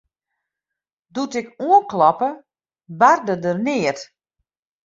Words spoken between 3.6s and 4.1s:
neat.